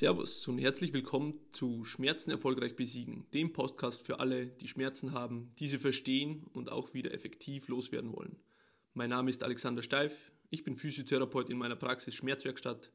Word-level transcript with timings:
Servus 0.00 0.48
und 0.48 0.56
herzlich 0.56 0.94
willkommen 0.94 1.38
zu 1.50 1.84
Schmerzen 1.84 2.30
erfolgreich 2.30 2.74
besiegen, 2.74 3.26
dem 3.34 3.52
Podcast 3.52 4.06
für 4.06 4.18
alle, 4.18 4.46
die 4.46 4.66
Schmerzen 4.66 5.12
haben, 5.12 5.52
diese 5.58 5.78
verstehen 5.78 6.46
und 6.54 6.72
auch 6.72 6.94
wieder 6.94 7.12
effektiv 7.12 7.68
loswerden 7.68 8.10
wollen. 8.14 8.38
Mein 8.94 9.10
Name 9.10 9.28
ist 9.28 9.42
Alexander 9.42 9.82
Steif, 9.82 10.32
ich 10.48 10.64
bin 10.64 10.74
Physiotherapeut 10.74 11.50
in 11.50 11.58
meiner 11.58 11.76
Praxis 11.76 12.14
Schmerzwerkstatt. 12.14 12.90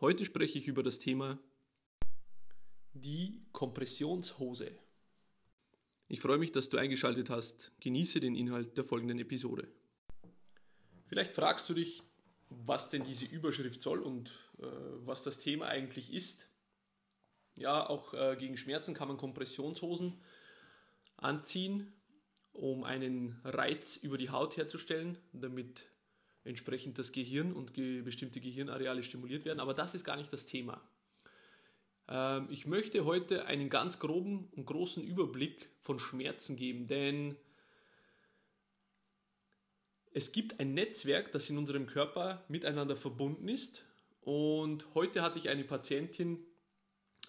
Heute 0.00 0.24
spreche 0.24 0.56
ich 0.56 0.68
über 0.68 0.84
das 0.84 1.00
Thema 1.00 1.40
die 2.94 3.42
Kompressionshose. 3.50 4.70
Ich 6.06 6.20
freue 6.20 6.38
mich, 6.38 6.52
dass 6.52 6.68
du 6.68 6.76
eingeschaltet 6.76 7.28
hast. 7.28 7.72
Genieße 7.80 8.20
den 8.20 8.36
Inhalt 8.36 8.76
der 8.76 8.84
folgenden 8.84 9.18
Episode. 9.18 9.66
Vielleicht 11.08 11.32
fragst 11.32 11.68
du 11.68 11.74
dich, 11.74 12.04
was 12.48 12.90
denn 12.90 13.04
diese 13.04 13.26
Überschrift 13.26 13.82
soll 13.82 14.00
und 14.00 14.30
äh, 14.58 14.66
was 15.04 15.22
das 15.22 15.38
Thema 15.38 15.66
eigentlich 15.66 16.12
ist. 16.12 16.48
Ja, 17.54 17.88
auch 17.88 18.14
äh, 18.14 18.36
gegen 18.38 18.56
Schmerzen 18.56 18.94
kann 18.94 19.08
man 19.08 19.16
Kompressionshosen 19.16 20.14
anziehen, 21.16 21.92
um 22.52 22.84
einen 22.84 23.40
Reiz 23.44 23.96
über 23.96 24.18
die 24.18 24.30
Haut 24.30 24.56
herzustellen, 24.56 25.18
damit 25.32 25.86
entsprechend 26.44 26.98
das 26.98 27.12
Gehirn 27.12 27.52
und 27.52 27.74
ge 27.74 28.02
bestimmte 28.02 28.40
Gehirnareale 28.40 29.02
stimuliert 29.02 29.44
werden. 29.44 29.60
Aber 29.60 29.74
das 29.74 29.94
ist 29.94 30.04
gar 30.04 30.16
nicht 30.16 30.32
das 30.32 30.46
Thema. 30.46 30.80
Ähm, 32.08 32.46
ich 32.50 32.66
möchte 32.66 33.04
heute 33.04 33.46
einen 33.46 33.68
ganz 33.68 33.98
groben 33.98 34.48
und 34.52 34.66
großen 34.66 35.02
Überblick 35.02 35.70
von 35.80 35.98
Schmerzen 35.98 36.56
geben, 36.56 36.86
denn 36.86 37.36
es 40.16 40.32
gibt 40.32 40.60
ein 40.60 40.72
Netzwerk, 40.72 41.30
das 41.32 41.50
in 41.50 41.58
unserem 41.58 41.86
Körper 41.86 42.42
miteinander 42.48 42.96
verbunden 42.96 43.48
ist. 43.48 43.84
Und 44.22 44.86
heute 44.94 45.20
hatte 45.20 45.38
ich 45.38 45.50
eine 45.50 45.62
Patientin, 45.62 46.42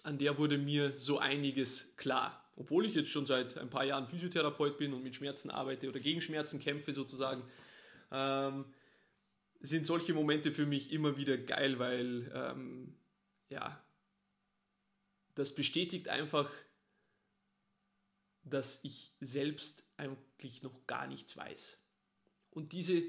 an 0.04 0.16
der 0.16 0.38
wurde 0.38 0.56
mir 0.56 0.96
so 0.96 1.18
einiges 1.18 1.98
klar. 1.98 2.50
Obwohl 2.56 2.86
ich 2.86 2.94
jetzt 2.94 3.10
schon 3.10 3.26
seit 3.26 3.58
ein 3.58 3.68
paar 3.68 3.84
Jahren 3.84 4.06
Physiotherapeut 4.06 4.78
bin 4.78 4.94
und 4.94 5.02
mit 5.02 5.14
Schmerzen 5.14 5.50
arbeite 5.50 5.86
oder 5.86 6.00
gegen 6.00 6.22
Schmerzen 6.22 6.60
kämpfe 6.60 6.94
sozusagen, 6.94 7.42
ähm, 8.10 8.64
sind 9.60 9.84
solche 9.84 10.14
Momente 10.14 10.50
für 10.50 10.64
mich 10.64 10.90
immer 10.90 11.18
wieder 11.18 11.36
geil, 11.36 11.78
weil 11.78 12.32
ähm, 12.34 12.96
ja, 13.50 13.84
das 15.34 15.54
bestätigt 15.54 16.08
einfach, 16.08 16.50
dass 18.44 18.82
ich 18.82 19.12
selbst 19.20 19.84
eigentlich 19.98 20.62
noch 20.62 20.86
gar 20.86 21.06
nichts 21.06 21.36
weiß. 21.36 21.78
Und 22.58 22.72
diese 22.72 23.04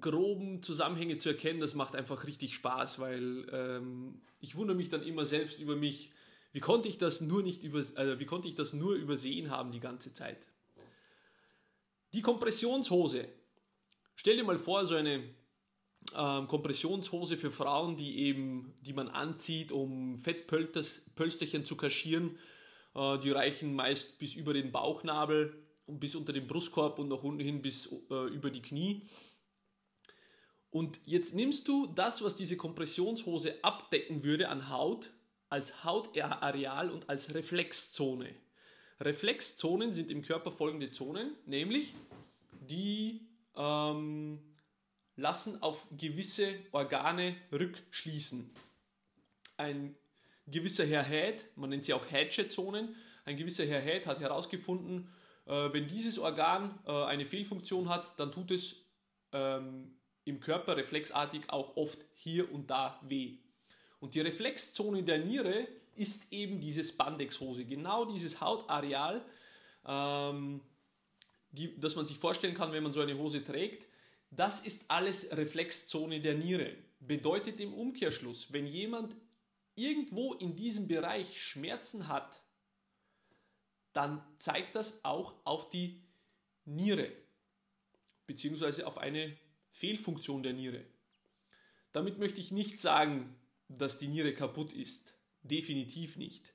groben 0.00 0.64
Zusammenhänge 0.64 1.18
zu 1.18 1.28
erkennen, 1.28 1.60
das 1.60 1.76
macht 1.76 1.94
einfach 1.94 2.26
richtig 2.26 2.54
Spaß, 2.54 2.98
weil 2.98 3.46
ähm, 3.52 4.20
ich 4.40 4.56
wundere 4.56 4.76
mich 4.76 4.88
dann 4.88 5.04
immer 5.04 5.24
selbst 5.26 5.60
über 5.60 5.76
mich, 5.76 6.10
wie 6.52 6.58
konnte 6.58 6.88
ich 6.88 6.98
das 6.98 7.20
nur 7.20 7.44
nicht 7.44 7.62
über, 7.62 7.78
äh, 7.78 8.18
wie 8.18 8.26
konnte 8.26 8.48
ich 8.48 8.56
das 8.56 8.72
nur 8.72 8.96
übersehen 8.96 9.52
haben 9.52 9.70
die 9.70 9.78
ganze 9.78 10.12
Zeit. 10.12 10.48
Die 12.14 12.20
Kompressionshose. 12.20 13.28
Stell 14.16 14.36
dir 14.36 14.44
mal 14.44 14.58
vor, 14.58 14.84
so 14.86 14.96
eine 14.96 15.22
ähm, 16.16 16.48
Kompressionshose 16.48 17.36
für 17.36 17.52
Frauen, 17.52 17.96
die 17.96 18.18
eben, 18.18 18.74
die 18.80 18.92
man 18.92 19.06
anzieht, 19.06 19.70
um 19.70 20.18
Fettpölsterchen 20.18 21.64
zu 21.64 21.76
kaschieren. 21.76 22.36
Äh, 22.96 23.18
die 23.20 23.30
reichen 23.30 23.76
meist 23.76 24.18
bis 24.18 24.34
über 24.34 24.52
den 24.52 24.72
Bauchnabel 24.72 25.67
bis 25.88 26.14
unter 26.14 26.32
den 26.32 26.46
Brustkorb 26.46 26.98
und 26.98 27.08
nach 27.08 27.22
unten 27.22 27.40
hin 27.40 27.62
bis 27.62 27.88
äh, 28.10 28.26
über 28.28 28.50
die 28.50 28.62
Knie. 28.62 29.02
Und 30.70 31.00
jetzt 31.06 31.34
nimmst 31.34 31.66
du 31.68 31.86
das, 31.86 32.22
was 32.22 32.36
diese 32.36 32.56
Kompressionshose 32.56 33.64
abdecken 33.64 34.22
würde 34.22 34.48
an 34.48 34.68
Haut, 34.68 35.10
als 35.48 35.82
Hautareal 35.84 36.90
und 36.90 37.08
als 37.08 37.34
Reflexzone. 37.34 38.34
Reflexzonen 39.00 39.92
sind 39.92 40.10
im 40.10 40.22
Körper 40.22 40.52
folgende 40.52 40.90
Zonen, 40.90 41.34
nämlich 41.46 41.94
die 42.68 43.26
ähm, 43.56 44.40
lassen 45.16 45.62
auf 45.62 45.86
gewisse 45.96 46.48
Organe 46.72 47.36
rückschließen. 47.50 48.50
Ein 49.56 49.96
gewisser 50.46 50.84
Herr 50.84 51.04
Head, 51.04 51.44
man 51.56 51.70
nennt 51.70 51.84
sie 51.84 51.92
auch 51.92 52.10
Hatchet-Zonen, 52.10 52.94
ein 53.24 53.36
gewisser 53.36 53.66
Herr 53.66 53.80
Head 53.80 54.06
hat 54.06 54.20
herausgefunden, 54.20 55.12
äh, 55.48 55.72
wenn 55.72 55.86
dieses 55.86 56.18
Organ 56.18 56.78
äh, 56.86 56.92
eine 56.92 57.26
Fehlfunktion 57.26 57.88
hat, 57.88 58.18
dann 58.20 58.30
tut 58.30 58.50
es 58.50 58.76
ähm, 59.32 59.96
im 60.24 60.40
Körper 60.40 60.76
reflexartig 60.76 61.48
auch 61.48 61.76
oft 61.76 61.98
hier 62.14 62.52
und 62.52 62.70
da 62.70 63.00
weh. 63.02 63.38
Und 63.98 64.14
die 64.14 64.20
Reflexzone 64.20 65.02
der 65.02 65.18
Niere 65.18 65.66
ist 65.94 66.32
eben 66.32 66.60
diese 66.60 66.84
Spandexhose, 66.84 67.64
genau 67.64 68.04
dieses 68.04 68.40
Hautareal, 68.40 69.24
ähm, 69.86 70.60
die, 71.50 71.80
das 71.80 71.96
man 71.96 72.04
sich 72.04 72.18
vorstellen 72.18 72.54
kann, 72.54 72.72
wenn 72.72 72.82
man 72.82 72.92
so 72.92 73.00
eine 73.00 73.16
Hose 73.16 73.42
trägt. 73.42 73.88
Das 74.30 74.60
ist 74.60 74.90
alles 74.90 75.34
Reflexzone 75.34 76.20
der 76.20 76.34
Niere. 76.34 76.74
Bedeutet 77.00 77.58
im 77.60 77.72
Umkehrschluss, 77.72 78.52
wenn 78.52 78.66
jemand 78.66 79.16
irgendwo 79.74 80.34
in 80.34 80.54
diesem 80.54 80.86
Bereich 80.86 81.42
Schmerzen 81.42 82.08
hat, 82.08 82.42
dann 83.98 84.22
zeigt 84.38 84.76
das 84.76 85.04
auch 85.04 85.34
auf 85.44 85.70
die 85.70 86.00
Niere 86.64 87.10
beziehungsweise 88.28 88.86
auf 88.86 88.98
eine 88.98 89.36
Fehlfunktion 89.72 90.44
der 90.44 90.52
Niere. 90.52 90.84
Damit 91.90 92.18
möchte 92.18 92.40
ich 92.40 92.52
nicht 92.52 92.78
sagen, 92.78 93.34
dass 93.66 93.98
die 93.98 94.06
Niere 94.06 94.34
kaputt 94.34 94.72
ist. 94.72 95.14
Definitiv 95.42 96.16
nicht. 96.16 96.54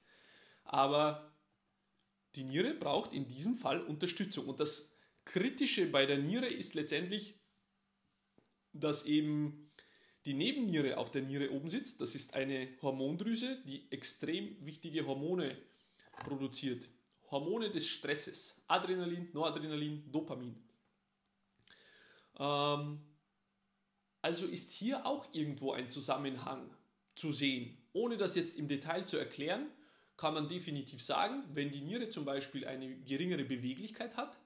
Aber 0.63 1.35
die 2.35 2.45
Niere 2.45 2.73
braucht 2.75 3.11
in 3.11 3.27
diesem 3.27 3.57
Fall 3.57 3.81
Unterstützung. 3.81 4.47
Und 4.47 4.61
das 4.61 4.93
Kritische 5.25 5.87
bei 5.87 6.05
der 6.05 6.19
Niere 6.19 6.47
ist 6.47 6.75
letztendlich, 6.75 7.35
dass 8.71 9.05
eben 9.05 9.69
die 10.25 10.33
Nebenniere 10.33 10.97
auf 10.97 11.11
der 11.11 11.23
Niere 11.23 11.51
oben 11.51 11.69
sitzt. 11.69 11.99
Das 11.99 12.15
ist 12.15 12.35
eine 12.35 12.69
Hormondrüse, 12.81 13.61
die 13.65 13.91
extrem 13.91 14.65
wichtige 14.65 15.05
Hormone 15.05 15.57
produziert. 16.23 16.87
Hormone 17.33 17.69
des 17.69 17.87
Stresses, 17.87 18.63
Adrenalin, 18.67 19.29
Noradrenalin, 19.33 20.09
Dopamin. 20.11 20.55
Ähm, 22.39 23.01
also 24.21 24.45
ist 24.45 24.71
hier 24.71 25.05
auch 25.05 25.25
irgendwo 25.33 25.73
ein 25.73 25.89
Zusammenhang 25.89 26.69
zu 27.15 27.33
sehen. 27.33 27.77
Ohne 27.91 28.17
das 28.17 28.35
jetzt 28.35 28.57
im 28.57 28.67
Detail 28.67 29.05
zu 29.05 29.17
erklären, 29.17 29.67
kann 30.15 30.33
man 30.33 30.47
definitiv 30.47 31.03
sagen, 31.03 31.43
wenn 31.53 31.71
die 31.71 31.81
Niere 31.81 32.09
zum 32.09 32.23
Beispiel 32.23 32.65
eine 32.65 32.95
geringere 33.01 33.43
Beweglichkeit 33.43 34.15
hat, 34.15 34.37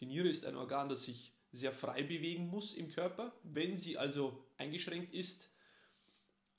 die 0.00 0.06
Niere 0.06 0.28
ist 0.28 0.44
ein 0.44 0.56
Organ, 0.56 0.88
das 0.88 1.04
sich 1.04 1.32
sehr 1.52 1.72
frei 1.72 2.02
bewegen 2.02 2.48
muss 2.48 2.74
im 2.74 2.90
Körper, 2.90 3.32
wenn 3.44 3.78
sie 3.78 3.96
also 3.96 4.44
eingeschränkt 4.58 5.14
ist, 5.14 5.48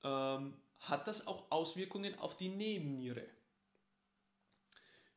ähm, 0.04 0.54
hat 0.80 1.08
das 1.08 1.28
auch 1.28 1.52
Auswirkungen 1.52 2.18
auf 2.18 2.38
die 2.38 2.50
Nebenniere. 2.50 3.28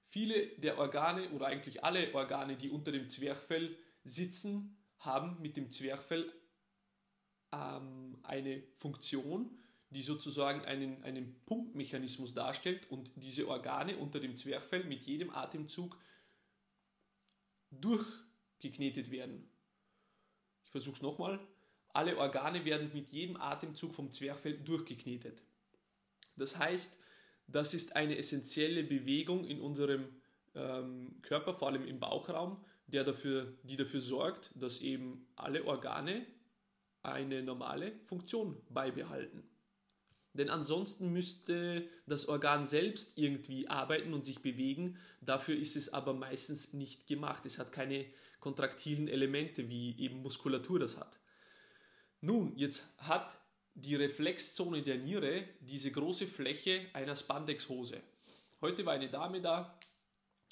Viele 0.08 0.48
der 0.56 0.78
Organe 0.78 1.30
oder 1.32 1.46
eigentlich 1.46 1.84
alle 1.84 2.14
Organe, 2.14 2.56
die 2.56 2.70
unter 2.70 2.92
dem 2.92 3.10
Zwerchfell 3.10 3.76
sitzen, 4.04 4.78
haben 5.00 5.40
mit 5.42 5.58
dem 5.58 5.70
Zwerchfell 5.70 6.32
ähm, 7.52 8.18
eine 8.22 8.62
Funktion, 8.78 9.58
die 9.90 10.02
sozusagen 10.02 10.64
einen, 10.64 11.02
einen 11.02 11.44
Pumpmechanismus 11.44 12.32
darstellt 12.32 12.90
und 12.90 13.12
diese 13.16 13.48
Organe 13.48 13.98
unter 13.98 14.18
dem 14.18 14.34
Zwerchfell 14.34 14.84
mit 14.84 15.02
jedem 15.02 15.30
Atemzug 15.30 15.98
durchgeknetet 17.70 19.10
werden. 19.10 19.50
Ich 20.64 20.70
versuche 20.70 20.96
es 20.96 21.02
nochmal. 21.02 21.38
Alle 21.90 22.16
Organe 22.16 22.64
werden 22.64 22.90
mit 22.94 23.08
jedem 23.08 23.36
Atemzug 23.36 23.94
vom 23.94 24.10
Zwerchfell 24.10 24.58
durchgeknetet. 24.58 25.42
Das 26.36 26.56
heißt, 26.56 26.98
das 27.48 27.74
ist 27.74 27.96
eine 27.96 28.16
essentielle 28.16 28.84
Bewegung 28.84 29.44
in 29.44 29.60
unserem 29.60 30.08
ähm, 30.54 31.16
Körper, 31.22 31.54
vor 31.54 31.68
allem 31.68 31.86
im 31.86 31.98
Bauchraum, 31.98 32.62
der 32.86 33.04
dafür, 33.04 33.52
die 33.62 33.76
dafür 33.76 34.00
sorgt, 34.00 34.50
dass 34.54 34.80
eben 34.80 35.26
alle 35.34 35.64
Organe 35.64 36.26
eine 37.02 37.42
normale 37.42 37.92
Funktion 38.04 38.56
beibehalten. 38.68 39.42
Denn 40.34 40.50
ansonsten 40.50 41.12
müsste 41.12 41.88
das 42.06 42.28
Organ 42.28 42.66
selbst 42.66 43.16
irgendwie 43.16 43.66
arbeiten 43.68 44.12
und 44.12 44.24
sich 44.24 44.40
bewegen. 44.40 44.96
Dafür 45.20 45.56
ist 45.56 45.74
es 45.74 45.92
aber 45.92 46.12
meistens 46.12 46.74
nicht 46.74 47.06
gemacht. 47.06 47.46
Es 47.46 47.58
hat 47.58 47.72
keine 47.72 48.04
kontraktilen 48.38 49.08
Elemente, 49.08 49.68
wie 49.68 49.98
eben 49.98 50.22
Muskulatur 50.22 50.78
das 50.78 50.96
hat. 50.96 51.18
Nun, 52.20 52.56
jetzt 52.56 52.84
hat 52.98 53.40
die 53.80 53.94
Reflexzone 53.94 54.82
der 54.82 54.98
Niere 54.98 55.44
diese 55.60 55.92
große 55.92 56.26
Fläche 56.26 56.86
einer 56.92 57.14
Spandexhose. 57.14 58.00
Heute 58.60 58.84
war 58.84 58.94
eine 58.94 59.08
Dame 59.08 59.40
da, 59.40 59.78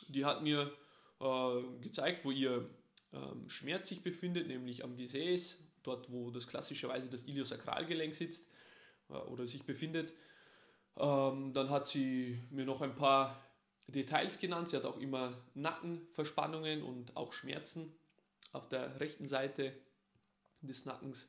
die 0.08 0.24
hat 0.24 0.42
mir 0.42 0.72
äh, 1.20 1.62
gezeigt, 1.80 2.24
wo 2.24 2.30
ihr 2.30 2.70
ähm, 3.12 3.50
Schmerz 3.50 3.88
sich 3.88 4.02
befindet, 4.02 4.46
nämlich 4.46 4.84
am 4.84 4.96
Gesäß, 4.96 5.58
dort 5.82 6.10
wo 6.12 6.30
das 6.30 6.46
klassischerweise 6.46 7.10
das 7.10 7.24
Iliosakralgelenk 7.24 8.14
sitzt 8.14 8.48
äh, 9.08 9.14
oder 9.14 9.46
sich 9.48 9.64
befindet. 9.64 10.12
Ähm, 10.96 11.52
dann 11.52 11.70
hat 11.70 11.88
sie 11.88 12.38
mir 12.50 12.64
noch 12.64 12.80
ein 12.80 12.94
paar 12.94 13.42
Details 13.88 14.38
genannt. 14.38 14.68
Sie 14.68 14.76
hat 14.76 14.84
auch 14.84 14.98
immer 14.98 15.36
Nackenverspannungen 15.54 16.84
und 16.84 17.16
auch 17.16 17.32
Schmerzen 17.32 17.92
auf 18.52 18.68
der 18.68 19.00
rechten 19.00 19.26
Seite 19.26 19.72
des 20.60 20.84
Nackens 20.84 21.28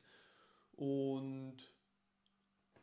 und 0.76 1.56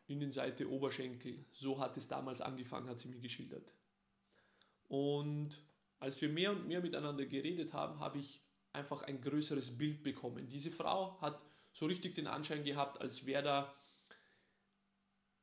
Innenseite 0.07 0.69
Oberschenkel. 0.69 1.45
So 1.51 1.79
hat 1.79 1.97
es 1.97 2.07
damals 2.07 2.41
angefangen, 2.41 2.87
hat 2.89 2.99
sie 2.99 3.07
mir 3.07 3.19
geschildert. 3.19 3.73
Und 4.87 5.49
als 5.99 6.21
wir 6.21 6.29
mehr 6.29 6.51
und 6.51 6.67
mehr 6.67 6.81
miteinander 6.81 7.25
geredet 7.25 7.73
haben, 7.73 7.99
habe 7.99 8.19
ich 8.19 8.41
einfach 8.73 9.01
ein 9.03 9.21
größeres 9.21 9.77
Bild 9.77 10.03
bekommen. 10.03 10.47
Diese 10.47 10.71
Frau 10.71 11.19
hat 11.21 11.43
so 11.73 11.85
richtig 11.85 12.15
den 12.15 12.27
Anschein 12.27 12.63
gehabt, 12.63 13.01
als 13.01 13.25
wäre 13.25 13.43
da 13.43 13.75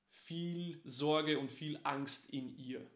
viel 0.09 0.81
Sorge 0.85 1.39
und 1.39 1.51
viel 1.51 1.81
Angst 1.83 2.31
in 2.31 2.57
ihr. 2.57 2.87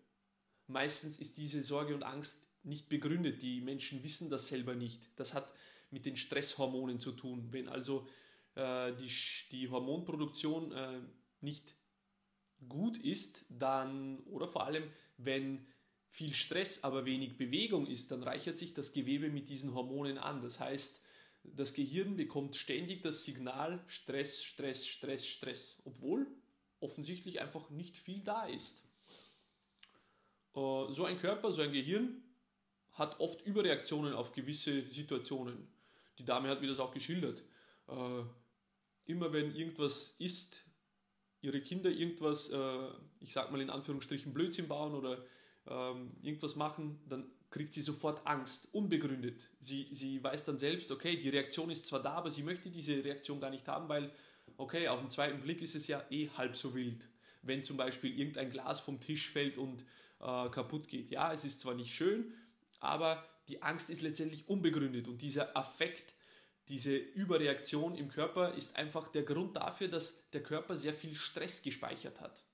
Meistens 0.69 1.19
ist 1.19 1.37
diese 1.39 1.63
Sorge 1.63 1.95
und 1.95 2.03
Angst 2.03 2.47
nicht 2.63 2.89
begründet. 2.89 3.43
Die 3.43 3.61
Menschen 3.61 4.03
wissen 4.03 4.31
das 4.31 4.49
selber 4.49 4.75
nicht. 4.75 5.09
Das 5.17 5.35
hat 5.35 5.53
mit 5.91 6.05
den 6.07 6.17
Stresshormonen 6.17 7.01
zu 7.01 7.13
tun. 7.13 7.49
Wenn 7.53 7.69
also 7.69 8.07
äh, 8.55 8.93
die, 8.95 9.11
die 9.53 9.69
Hormonproduktion 9.69 10.73
äh, 10.73 11.01
nicht 11.46 11.76
gut 12.69 12.98
ist, 12.98 13.46
dann, 13.48 14.19
oder 14.25 14.48
vor 14.48 14.64
allem, 14.64 14.90
wenn 15.16 15.66
viel 16.08 16.34
Stress, 16.34 16.84
aber 16.84 17.04
wenig 17.04 17.37
Bewegung 17.37 17.87
ist, 17.87 18.10
dann 18.10 18.22
reichert 18.22 18.58
sich 18.58 18.75
das 18.75 18.93
Gewebe 18.93 19.31
mit 19.31 19.48
diesen 19.48 19.75
Hormonen 19.75 20.19
an. 20.19 20.43
Das 20.43 20.58
heißt, 20.58 21.02
das 21.44 21.72
Gehirn 21.75 22.16
bekommt 22.16 22.56
ständig 22.56 23.02
das 23.02 23.25
Signal 23.25 23.82
Stress, 23.87 24.43
Stress, 24.43 24.87
Stress, 24.87 25.26
Stress, 25.26 25.81
obwohl 25.84 26.26
offensichtlich 26.81 27.40
einfach 27.40 27.70
nicht 27.70 27.96
viel 27.96 28.20
da 28.20 28.46
ist. 28.46 28.84
Äh, 30.54 30.90
so 30.90 31.04
ein 31.04 31.19
Körper, 31.19 31.52
so 31.52 31.62
ein 31.62 31.72
Gehirn 31.72 32.22
hat 32.93 33.20
oft 33.20 33.44
Überreaktionen 33.46 34.14
auf 34.14 34.32
gewisse 34.32 34.82
Situationen. 34.82 35.69
Die 36.19 36.25
Dame 36.25 36.48
hat 36.48 36.60
mir 36.60 36.69
das 36.69 36.81
auch 36.81 36.93
geschildert. 36.93 37.43
Äh, 37.88 38.22
immer 39.04 39.32
wenn 39.32 39.54
irgendwas 39.54 40.16
ist, 40.19 40.64
ihre 41.46 41.60
Kinder 41.60 41.90
irgendwas, 41.90 42.50
äh, 42.50 42.88
ich 43.20 43.32
sag 43.32 43.50
mal 43.50 43.60
in 43.60 43.70
Anführungsstrichen 43.70 44.34
Blödsinn 44.34 44.69
bauen 44.69 44.94
oder 44.94 45.25
ähm, 45.69 46.10
irgendwas 46.22 46.56
machen, 46.56 46.98
dann 47.08 47.25
kriegt 47.50 47.72
sie 47.72 47.81
sofort 47.81 48.26
Angst, 48.26 48.69
unbegründet. 48.72 49.48
Sie, 49.60 49.88
sie 49.93 50.22
weiß 50.22 50.44
dann 50.44 50.58
selbst, 50.58 50.90
okay, 50.90 51.16
die 51.16 51.28
Reaktion 51.28 51.70
ist 51.70 51.87
zwar 51.87 52.02
da, 52.02 52.14
aber 52.14 52.31
sie 52.31 52.43
möchte 52.43 52.70
diese 52.70 53.02
Reaktion 53.04 53.40
gar 53.40 53.50
nicht 53.50 53.66
haben, 53.69 53.88
weil, 53.88 54.10
okay, 54.56 54.88
auf 54.88 55.00
den 55.00 55.10
zweiten 55.10 55.40
Blick 55.40 55.62
ist 55.62 55.75
es 55.75 55.87
ja 55.87 56.04
eh 56.10 56.28
halb 56.37 56.56
so 56.56 56.75
wild. 56.75 57.08
Wenn 57.43 57.62
zum 57.62 57.76
Beispiel 57.76 58.19
irgendein 58.19 58.50
Glas 58.50 58.81
vom 58.81 59.00
Tisch 59.00 59.31
fällt 59.31 59.56
und 59.56 59.82
äh, 60.20 60.48
kaputt 60.50 60.88
geht. 60.88 61.10
Ja, 61.10 61.32
es 61.32 61.44
ist 61.44 61.60
zwar 61.60 61.75
nicht 61.75 61.94
schön, 61.94 62.34
aber 62.81 63.25
die 63.48 63.62
Angst 63.62 63.90
ist 63.90 64.02
letztendlich 64.02 64.48
unbegründet 64.48 65.06
und 65.06 65.22
dieser 65.22 65.56
Affekt, 65.56 66.14
diese 66.69 66.97
Überreaktion 66.97 67.95
im 67.95 68.09
Körper 68.09 68.55
ist 68.55 68.77
einfach 68.77 69.09
der 69.09 69.23
Grund 69.23 69.57
dafür, 69.57 69.89
dass 69.89 70.31
der 70.31 70.43
Körper 70.43 70.77
sehr 70.77 70.95
viel 70.95 71.15
Stress 71.15 71.63
gespeichert 71.63 72.21
hat. 72.21 72.45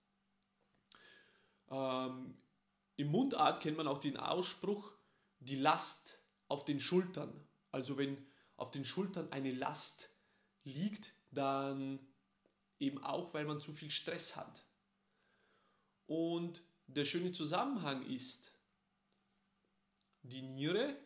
Ähm, 1.70 2.36
Im 2.96 3.08
Mundart 3.08 3.60
kennt 3.62 3.78
man 3.78 3.88
auch 3.88 3.98
den 3.98 4.18
Ausspruch, 4.18 4.92
die 5.40 5.56
Last 5.56 6.18
auf 6.48 6.64
den 6.64 6.78
Schultern. 6.78 7.48
Also 7.70 7.96
wenn 7.96 8.26
auf 8.56 8.70
den 8.70 8.84
Schultern 8.84 9.32
eine 9.32 9.50
Last 9.50 10.10
liegt, 10.64 11.14
dann 11.30 11.98
eben 12.78 13.02
auch, 13.02 13.32
weil 13.32 13.46
man 13.46 13.60
zu 13.60 13.72
viel 13.72 13.90
Stress 13.90 14.36
hat. 14.36 14.66
Und 16.06 16.62
der 16.86 17.06
schöne 17.06 17.32
Zusammenhang 17.32 18.04
ist, 18.04 18.52
die 20.22 20.42
Niere 20.42 20.96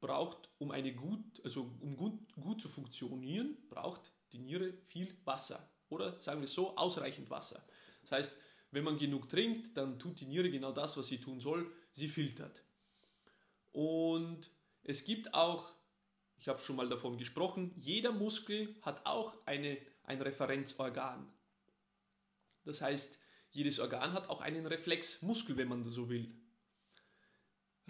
braucht, 0.00 0.48
um 0.58 0.70
eine 0.70 0.94
gut, 0.94 1.24
also 1.44 1.70
um 1.80 1.96
gut, 1.96 2.18
gut 2.40 2.60
zu 2.60 2.68
funktionieren, 2.68 3.56
braucht 3.68 4.12
die 4.32 4.38
Niere 4.38 4.72
viel 4.86 5.14
Wasser. 5.24 5.68
Oder 5.88 6.20
sagen 6.20 6.40
wir 6.40 6.48
so, 6.48 6.76
ausreichend 6.76 7.30
Wasser. 7.30 7.64
Das 8.02 8.12
heißt, 8.12 8.34
wenn 8.70 8.84
man 8.84 8.98
genug 8.98 9.28
trinkt, 9.28 9.76
dann 9.76 9.98
tut 9.98 10.20
die 10.20 10.26
Niere 10.26 10.50
genau 10.50 10.72
das, 10.72 10.96
was 10.96 11.08
sie 11.08 11.20
tun 11.20 11.40
soll, 11.40 11.70
sie 11.92 12.08
filtert. 12.08 12.62
Und 13.72 14.50
es 14.84 15.04
gibt 15.04 15.34
auch, 15.34 15.72
ich 16.38 16.48
habe 16.48 16.60
schon 16.60 16.76
mal 16.76 16.88
davon 16.88 17.18
gesprochen, 17.18 17.72
jeder 17.76 18.12
Muskel 18.12 18.74
hat 18.82 19.04
auch 19.04 19.34
eine, 19.46 19.78
ein 20.04 20.22
Referenzorgan. 20.22 21.26
Das 22.64 22.80
heißt, 22.80 23.18
jedes 23.50 23.80
Organ 23.80 24.12
hat 24.12 24.28
auch 24.28 24.40
einen 24.40 24.66
Reflexmuskel, 24.66 25.56
wenn 25.56 25.68
man 25.68 25.84
so 25.90 26.08
will. 26.08 26.32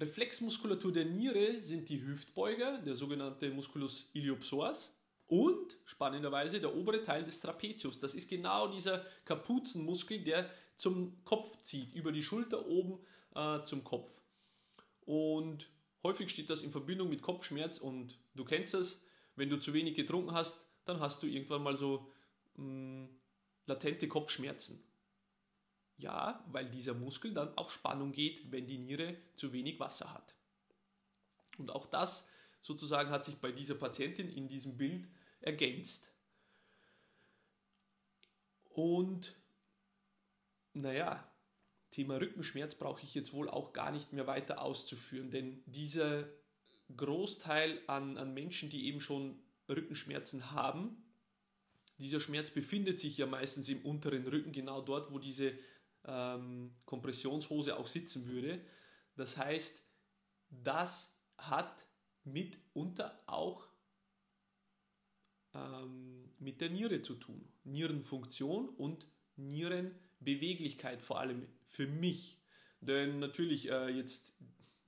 Reflexmuskulatur 0.00 0.92
der 0.92 1.04
Niere 1.04 1.60
sind 1.60 1.90
die 1.90 2.02
Hüftbeuger, 2.02 2.78
der 2.78 2.96
sogenannte 2.96 3.50
Musculus 3.50 4.08
iliopsoas 4.14 4.96
und 5.26 5.76
spannenderweise 5.84 6.58
der 6.58 6.74
obere 6.74 7.02
Teil 7.02 7.22
des 7.22 7.40
Trapezius. 7.40 8.00
Das 8.00 8.14
ist 8.14 8.28
genau 8.28 8.68
dieser 8.68 9.04
Kapuzenmuskel, 9.26 10.24
der 10.24 10.50
zum 10.76 11.22
Kopf 11.24 11.62
zieht, 11.62 11.94
über 11.94 12.12
die 12.12 12.22
Schulter 12.22 12.66
oben 12.66 12.98
äh, 13.34 13.62
zum 13.64 13.84
Kopf. 13.84 14.22
Und 15.02 15.68
häufig 16.02 16.30
steht 16.30 16.48
das 16.48 16.62
in 16.62 16.70
Verbindung 16.70 17.10
mit 17.10 17.20
Kopfschmerz 17.20 17.78
und 17.78 18.18
du 18.34 18.44
kennst 18.44 18.72
es, 18.74 19.04
wenn 19.36 19.50
du 19.50 19.58
zu 19.58 19.74
wenig 19.74 19.94
getrunken 19.94 20.32
hast, 20.32 20.66
dann 20.86 21.00
hast 21.00 21.22
du 21.22 21.26
irgendwann 21.26 21.62
mal 21.62 21.76
so 21.76 22.10
mh, 22.56 22.64
mm, 22.64 23.08
latente 23.66 24.08
Kopfschmerzen. 24.08 24.82
Ja, 26.00 26.42
weil 26.50 26.68
dieser 26.70 26.94
Muskel 26.94 27.34
dann 27.34 27.56
auf 27.58 27.70
Spannung 27.70 28.12
geht, 28.12 28.50
wenn 28.50 28.66
die 28.66 28.78
Niere 28.78 29.16
zu 29.36 29.52
wenig 29.52 29.78
Wasser 29.78 30.12
hat. 30.14 30.34
Und 31.58 31.70
auch 31.70 31.86
das 31.86 32.30
sozusagen 32.62 33.10
hat 33.10 33.24
sich 33.24 33.36
bei 33.36 33.52
dieser 33.52 33.74
Patientin 33.74 34.30
in 34.30 34.48
diesem 34.48 34.78
Bild 34.78 35.06
ergänzt. 35.40 36.10
Und 38.70 39.36
naja, 40.72 41.30
Thema 41.90 42.18
Rückenschmerz 42.18 42.76
brauche 42.76 43.02
ich 43.02 43.14
jetzt 43.14 43.34
wohl 43.34 43.50
auch 43.50 43.74
gar 43.74 43.90
nicht 43.90 44.12
mehr 44.14 44.26
weiter 44.26 44.62
auszuführen, 44.62 45.30
denn 45.30 45.62
dieser 45.66 46.28
Großteil 46.96 47.82
an, 47.88 48.16
an 48.16 48.32
Menschen, 48.32 48.70
die 48.70 48.86
eben 48.86 49.00
schon 49.00 49.38
Rückenschmerzen 49.68 50.52
haben, 50.52 51.04
dieser 51.98 52.20
Schmerz 52.20 52.50
befindet 52.50 52.98
sich 52.98 53.18
ja 53.18 53.26
meistens 53.26 53.68
im 53.68 53.84
unteren 53.84 54.26
Rücken, 54.26 54.52
genau 54.52 54.80
dort, 54.80 55.12
wo 55.12 55.18
diese 55.18 55.52
ähm, 56.04 56.74
Kompressionshose 56.84 57.76
auch 57.76 57.86
sitzen 57.86 58.26
würde. 58.26 58.60
Das 59.16 59.36
heißt, 59.36 59.84
das 60.50 61.20
hat 61.38 61.86
mitunter 62.24 63.22
auch 63.26 63.68
ähm, 65.54 66.30
mit 66.38 66.60
der 66.60 66.70
Niere 66.70 67.02
zu 67.02 67.14
tun. 67.14 67.52
Nierenfunktion 67.64 68.68
und 68.68 69.06
Nierenbeweglichkeit 69.36 71.02
vor 71.02 71.20
allem 71.20 71.46
für 71.68 71.86
mich. 71.86 72.40
Denn 72.80 73.18
natürlich 73.18 73.70
äh, 73.70 73.88
jetzt, 73.88 74.34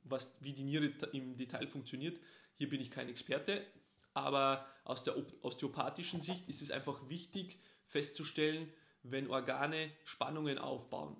was, 0.05 0.35
wie 0.41 0.53
die 0.53 0.65
Niere 0.65 0.87
im 1.13 1.37
Detail 1.37 1.67
funktioniert, 1.67 2.19
hier 2.55 2.69
bin 2.69 2.81
ich 2.81 2.91
kein 2.91 3.09
Experte, 3.09 3.67
aber 4.15 4.67
aus 4.85 5.05
der 5.05 5.17
osteopathischen 5.43 6.21
Sicht 6.21 6.49
ist 6.49 6.63
es 6.63 6.71
einfach 6.71 7.09
wichtig 7.09 7.59
festzustellen, 7.87 8.73
wenn 9.03 9.29
Organe 9.31 9.91
Spannungen 10.05 10.59
aufbauen. 10.59 11.17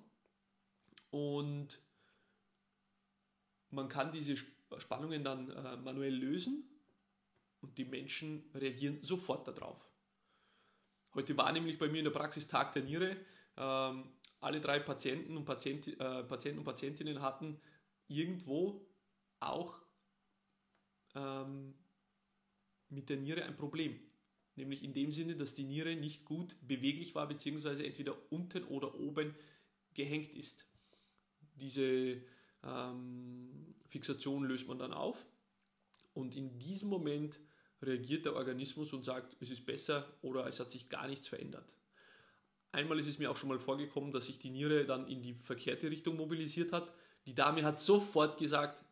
Und 1.11 1.79
man 3.69 3.89
kann 3.89 4.11
diese 4.11 4.35
Spannungen 4.77 5.23
dann 5.23 5.49
äh, 5.49 5.77
manuell 5.77 6.15
lösen 6.15 6.63
und 7.61 7.77
die 7.77 7.85
Menschen 7.85 8.49
reagieren 8.53 8.99
sofort 9.01 9.47
darauf. 9.47 9.89
Heute 11.13 11.37
war 11.37 11.51
nämlich 11.51 11.77
bei 11.77 11.87
mir 11.87 11.99
in 11.99 12.05
der 12.05 12.11
Praxis 12.11 12.47
Tag 12.47 12.73
der 12.73 12.83
Niere. 12.83 13.17
Ähm, 13.57 14.11
alle 14.39 14.59
drei 14.59 14.79
Patienten 14.79 15.37
und, 15.37 15.45
Patient, 15.45 15.87
äh, 15.87 16.23
Patienten 16.23 16.59
und 16.59 16.65
Patientinnen 16.65 17.21
hatten 17.21 17.59
irgendwo 18.07 18.85
auch 19.39 19.79
ähm, 21.15 21.75
mit 22.89 23.09
der 23.09 23.17
Niere 23.17 23.43
ein 23.43 23.55
Problem. 23.55 23.99
Nämlich 24.55 24.83
in 24.83 24.93
dem 24.93 25.11
Sinne, 25.11 25.35
dass 25.35 25.55
die 25.55 25.63
Niere 25.63 25.95
nicht 25.95 26.25
gut 26.25 26.55
beweglich 26.61 27.15
war, 27.15 27.27
beziehungsweise 27.27 27.85
entweder 27.85 28.15
unten 28.31 28.63
oder 28.65 28.95
oben 28.99 29.35
gehängt 29.93 30.31
ist. 30.33 30.67
Diese 31.55 32.21
ähm, 32.63 33.75
Fixation 33.89 34.45
löst 34.45 34.67
man 34.67 34.79
dann 34.79 34.93
auf 34.93 35.25
und 36.13 36.35
in 36.35 36.57
diesem 36.59 36.89
Moment 36.89 37.39
reagiert 37.81 38.25
der 38.25 38.35
Organismus 38.35 38.93
und 38.93 39.03
sagt, 39.03 39.35
es 39.41 39.49
ist 39.49 39.65
besser 39.65 40.07
oder 40.21 40.47
es 40.47 40.59
hat 40.59 40.71
sich 40.71 40.89
gar 40.89 41.07
nichts 41.07 41.27
verändert. 41.27 41.75
Einmal 42.71 42.99
ist 42.99 43.07
es 43.07 43.19
mir 43.19 43.29
auch 43.29 43.37
schon 43.37 43.49
mal 43.49 43.59
vorgekommen, 43.59 44.11
dass 44.11 44.25
sich 44.25 44.39
die 44.39 44.49
Niere 44.49 44.85
dann 44.85 45.07
in 45.07 45.21
die 45.21 45.33
verkehrte 45.35 45.91
Richtung 45.91 46.15
mobilisiert 46.15 46.71
hat. 46.71 46.91
Die 47.25 47.35
Dame 47.35 47.63
hat 47.63 47.79
sofort 47.79 48.37
gesagt, 48.37 48.83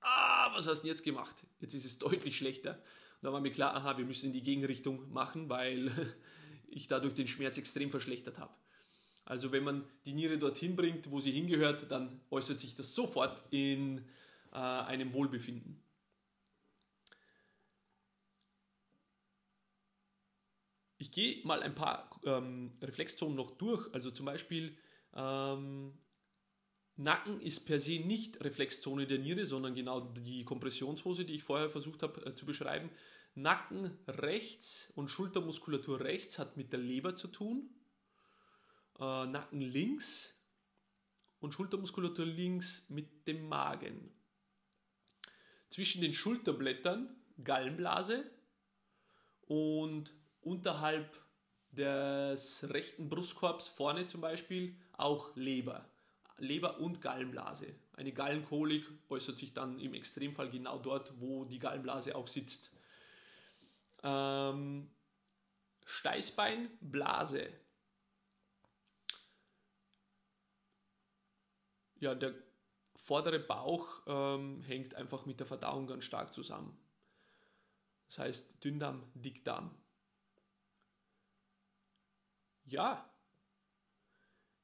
ah, 0.00 0.50
was 0.54 0.66
hast 0.66 0.80
du 0.80 0.86
denn 0.86 0.90
jetzt 0.90 1.04
gemacht? 1.04 1.36
Jetzt 1.60 1.74
ist 1.74 1.84
es 1.84 1.98
deutlich 1.98 2.36
schlechter. 2.36 2.82
Da 3.20 3.32
war 3.32 3.40
mir 3.40 3.50
klar, 3.50 3.74
aha, 3.74 3.98
wir 3.98 4.04
müssen 4.04 4.26
in 4.26 4.32
die 4.32 4.42
Gegenrichtung 4.42 5.10
machen, 5.12 5.48
weil 5.48 5.90
ich 6.68 6.86
dadurch 6.88 7.14
den 7.14 7.28
Schmerz 7.28 7.58
extrem 7.58 7.90
verschlechtert 7.90 8.38
habe. 8.38 8.54
Also 9.24 9.52
wenn 9.52 9.64
man 9.64 9.84
die 10.04 10.14
Niere 10.14 10.38
dorthin 10.38 10.74
bringt, 10.74 11.10
wo 11.10 11.20
sie 11.20 11.32
hingehört, 11.32 11.90
dann 11.90 12.20
äußert 12.30 12.60
sich 12.60 12.74
das 12.74 12.94
sofort 12.94 13.44
in 13.50 13.98
äh, 14.52 14.56
einem 14.56 15.12
Wohlbefinden. 15.12 15.82
Ich 20.96 21.12
gehe 21.12 21.44
mal 21.44 21.62
ein 21.62 21.74
paar 21.74 22.10
ähm, 22.24 22.72
Reflexzonen 22.82 23.36
noch 23.36 23.52
durch. 23.52 23.92
Also 23.92 24.10
zum 24.10 24.26
Beispiel 24.26 24.76
ähm, 25.14 25.92
Nacken 26.98 27.40
ist 27.40 27.60
per 27.60 27.78
se 27.78 28.00
nicht 28.00 28.42
Reflexzone 28.42 29.06
der 29.06 29.20
Niere, 29.20 29.46
sondern 29.46 29.76
genau 29.76 30.00
die 30.00 30.44
Kompressionshose, 30.44 31.24
die 31.24 31.34
ich 31.34 31.44
vorher 31.44 31.70
versucht 31.70 32.02
habe 32.02 32.26
äh, 32.26 32.34
zu 32.34 32.44
beschreiben. 32.44 32.90
Nacken 33.36 33.96
rechts 34.08 34.92
und 34.96 35.08
Schultermuskulatur 35.08 36.00
rechts 36.00 36.40
hat 36.40 36.56
mit 36.56 36.72
der 36.72 36.80
Leber 36.80 37.14
zu 37.14 37.28
tun. 37.28 37.70
Äh, 38.98 39.26
Nacken 39.26 39.60
links 39.60 40.34
und 41.38 41.54
Schultermuskulatur 41.54 42.26
links 42.26 42.84
mit 42.88 43.28
dem 43.28 43.48
Magen. 43.48 44.10
Zwischen 45.70 46.02
den 46.02 46.12
Schulterblättern 46.12 47.14
Gallenblase 47.44 48.28
und 49.42 50.12
unterhalb 50.40 51.16
des 51.70 52.68
rechten 52.70 53.08
Brustkorbs 53.08 53.68
vorne 53.68 54.08
zum 54.08 54.20
Beispiel 54.20 54.74
auch 54.94 55.36
Leber. 55.36 55.88
Leber 56.38 56.78
und 56.78 57.00
Gallenblase. 57.00 57.74
Eine 57.92 58.12
Gallenkolik 58.12 58.86
äußert 59.08 59.38
sich 59.38 59.52
dann 59.52 59.78
im 59.80 59.94
Extremfall 59.94 60.50
genau 60.50 60.78
dort, 60.78 61.20
wo 61.20 61.44
die 61.44 61.58
Gallenblase 61.58 62.14
auch 62.14 62.28
sitzt. 62.28 62.70
Ähm, 64.02 64.90
Steißbein, 65.84 66.70
Blase. 66.80 67.48
Ja, 71.96 72.14
der 72.14 72.34
vordere 72.94 73.40
Bauch 73.40 74.02
ähm, 74.06 74.62
hängt 74.62 74.94
einfach 74.94 75.26
mit 75.26 75.40
der 75.40 75.46
Verdauung 75.46 75.86
ganz 75.86 76.04
stark 76.04 76.32
zusammen. 76.32 76.78
Das 78.06 78.18
heißt 78.18 78.64
Dünndarm, 78.64 79.10
Dickdarm. 79.14 79.74
Ja, 82.64 83.12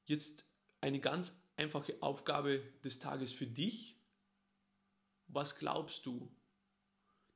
jetzt 0.05 0.45
eine 0.81 1.01
ganz 1.01 1.44
einfache 1.57 1.97
Aufgabe 2.01 2.63
des 2.83 2.99
Tages 2.99 3.33
für 3.33 3.47
dich. 3.47 3.97
Was 5.29 5.57
glaubst 5.59 6.07
du, 6.07 6.31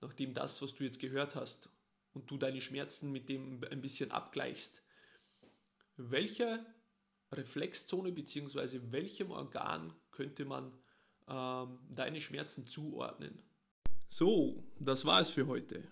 nachdem 0.00 0.34
das, 0.34 0.60
was 0.62 0.74
du 0.74 0.84
jetzt 0.84 1.00
gehört 1.00 1.34
hast 1.34 1.70
und 2.12 2.30
du 2.30 2.36
deine 2.36 2.60
Schmerzen 2.60 3.12
mit 3.12 3.28
dem 3.28 3.62
ein 3.70 3.80
bisschen 3.80 4.10
abgleichst, 4.10 4.82
welcher 5.96 6.64
Reflexzone 7.32 8.12
bzw. 8.12 8.80
welchem 8.90 9.30
Organ 9.30 9.92
könnte 10.10 10.44
man 10.44 10.72
ähm, 11.28 11.78
deine 11.90 12.20
Schmerzen 12.20 12.66
zuordnen? 12.66 13.42
So, 14.08 14.64
das 14.78 15.04
war 15.04 15.20
es 15.20 15.30
für 15.30 15.46
heute. 15.46 15.86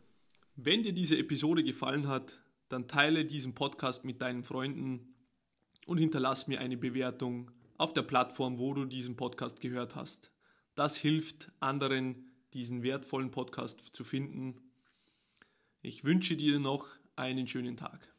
Wenn 0.55 0.83
dir 0.83 0.95
diese 0.95 1.19
Episode 1.19 1.63
gefallen 1.63 2.09
hat, 2.09 2.41
dann 2.69 2.89
teile 2.89 3.25
diesen 3.25 3.55
Podcast 3.55 4.05
mit 4.05 4.23
deinen 4.23 4.43
Freunden 4.43 5.15
und 5.87 5.99
hinterlass 5.99 6.47
mir 6.47 6.61
eine 6.61 6.77
Bewertung 6.77 7.51
auf 7.79 7.93
der 7.93 8.03
Plattform, 8.03 8.59
wo 8.59 8.75
du 8.75 8.85
diesen 8.85 9.17
Podcast 9.17 9.61
gehört 9.61 9.95
hast. 9.95 10.33
Das 10.75 10.97
hilft 10.97 11.53
anderen, 11.61 12.33
diesen 12.53 12.83
wertvollen 12.83 13.31
Podcast 13.31 13.95
zu 13.95 14.05
finden. 14.05 14.61
Ich 15.83 16.05
wünsche 16.05 16.37
dir 16.37 16.59
noch 16.59 16.87
einen 17.17 17.47
schönen 17.49 17.77
Tag. 17.77 18.16